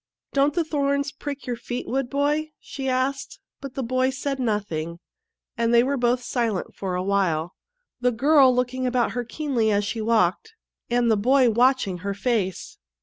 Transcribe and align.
"Don't 0.33 0.55
the 0.55 0.63
thorns 0.63 1.11
prick 1.11 1.45
your 1.45 1.55
feet, 1.55 1.85
wood 1.87 2.09
boy?" 2.09 2.53
she 2.59 2.89
asked; 2.89 3.39
but 3.59 3.75
the 3.75 3.83
boy 3.83 4.09
said 4.09 4.39
nothing, 4.39 4.97
and 5.55 5.71
they 5.71 5.83
were 5.83 5.95
both 5.95 6.23
silent 6.23 6.73
for 6.75 6.95
a 6.95 7.03
while, 7.03 7.53
the 7.99 8.11
girl 8.11 8.51
looking 8.51 8.87
about 8.87 9.11
her 9.11 9.23
keenly 9.23 9.69
as 9.69 9.85
she 9.85 10.01
walked, 10.01 10.55
and 10.89 11.11
the 11.11 11.17
boy 11.17 11.51
watching 11.51 11.99
her 11.99 12.15
face. 12.15 12.79